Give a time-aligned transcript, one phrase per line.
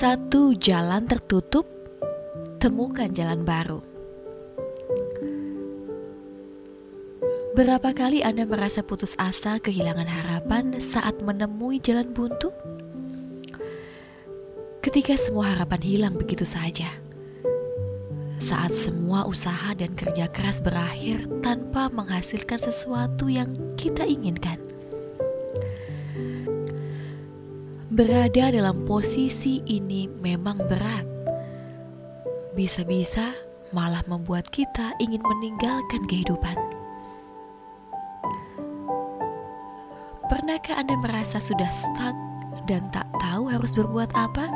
[0.00, 1.68] Satu jalan tertutup,
[2.56, 3.84] temukan jalan baru.
[7.52, 12.48] Berapa kali Anda merasa putus asa, kehilangan harapan saat menemui jalan buntu?
[14.80, 16.96] Ketika semua harapan hilang begitu saja,
[18.40, 24.69] saat semua usaha dan kerja keras berakhir tanpa menghasilkan sesuatu yang kita inginkan
[28.00, 31.04] Berada dalam posisi ini memang berat.
[32.56, 33.28] Bisa-bisa
[33.76, 36.56] malah membuat kita ingin meninggalkan kehidupan.
[40.32, 42.16] Pernahkah Anda merasa sudah stuck
[42.64, 44.48] dan tak tahu harus berbuat apa?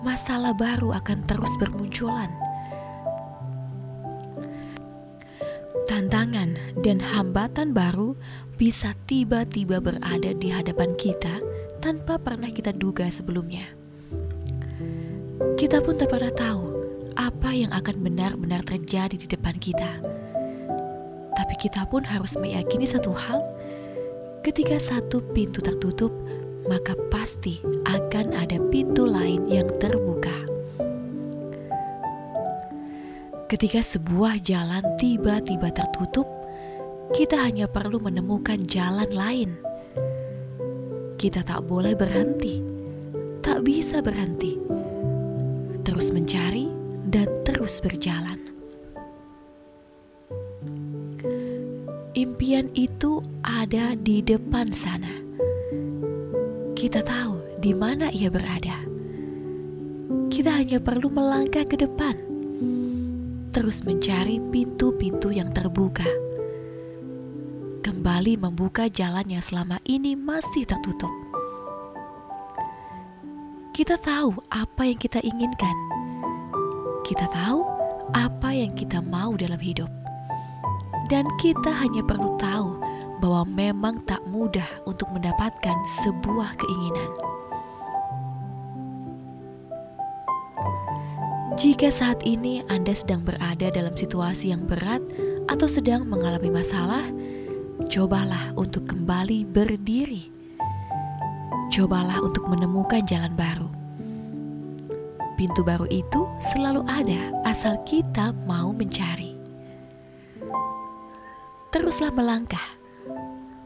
[0.00, 2.47] Masalah baru akan terus bermunculan.
[5.98, 8.14] Tantangan dan hambatan baru
[8.54, 11.42] bisa tiba-tiba berada di hadapan kita
[11.82, 13.66] tanpa pernah kita duga sebelumnya.
[15.58, 16.62] Kita pun tak pernah tahu
[17.18, 19.98] apa yang akan benar-benar terjadi di depan kita.
[21.34, 23.42] Tapi kita pun harus meyakini satu hal,
[24.46, 26.14] ketika satu pintu tertutup,
[26.70, 27.58] maka pasti
[27.90, 30.47] akan ada pintu lain yang terbuka.
[33.48, 36.28] Ketika sebuah jalan tiba-tiba tertutup,
[37.16, 39.56] kita hanya perlu menemukan jalan lain.
[41.16, 42.60] Kita tak boleh berhenti,
[43.40, 44.60] tak bisa berhenti,
[45.80, 46.68] terus mencari
[47.08, 48.36] dan terus berjalan.
[52.12, 55.24] Impian itu ada di depan sana.
[56.76, 58.76] Kita tahu di mana ia berada.
[60.28, 62.27] Kita hanya perlu melangkah ke depan,
[63.50, 66.06] terus mencari pintu-pintu yang terbuka
[67.88, 71.08] kembali membuka jalan yang selama ini masih tertutup.
[73.72, 75.76] Kita tahu apa yang kita inginkan.
[77.06, 77.62] Kita tahu
[78.16, 79.88] apa yang kita mau dalam hidup.
[81.08, 82.76] Dan kita hanya perlu tahu
[83.24, 87.27] bahwa memang tak mudah untuk mendapatkan sebuah keinginan.
[91.58, 95.02] Jika saat ini Anda sedang berada dalam situasi yang berat
[95.50, 97.02] atau sedang mengalami masalah,
[97.90, 100.30] cobalah untuk kembali berdiri.
[101.74, 103.66] Cobalah untuk menemukan jalan baru.
[105.34, 109.34] Pintu baru itu selalu ada asal kita mau mencari.
[111.74, 112.78] Teruslah melangkah,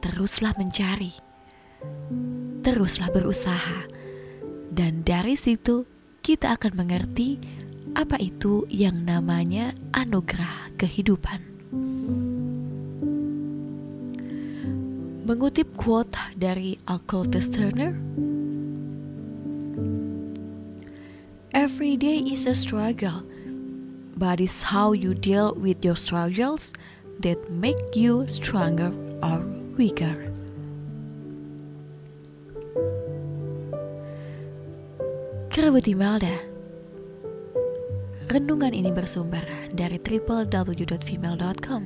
[0.00, 1.12] teruslah mencari,
[2.64, 3.84] teruslah berusaha,
[4.72, 5.84] dan dari situ
[6.24, 7.60] kita akan mengerti
[7.94, 11.38] apa itu yang namanya anugerah kehidupan.
[15.24, 17.96] Mengutip quote dari Alcotes Turner,
[21.54, 23.22] Every day is a struggle,
[24.18, 26.74] but it's how you deal with your struggles
[27.22, 28.90] that make you stronger
[29.22, 29.38] or
[29.78, 30.18] weaker.
[35.54, 36.53] Kerabat Imelda
[38.34, 41.82] Renungan ini bersumber dari www.female.com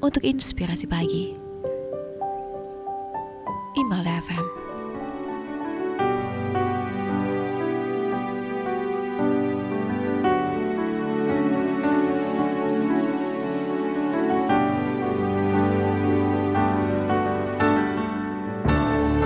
[0.00, 1.36] untuk inspirasi pagi.
[3.76, 4.44] Email FM.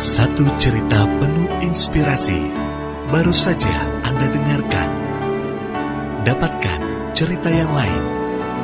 [0.00, 2.65] Satu cerita penuh inspirasi
[3.06, 4.90] baru saja Anda dengarkan.
[6.26, 6.80] Dapatkan
[7.14, 8.02] cerita yang lain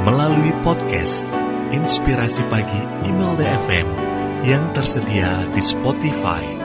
[0.02, 1.30] melalui podcast
[1.70, 3.88] Inspirasi Pagi Email DFM
[4.42, 6.62] yang tersedia di Spotify.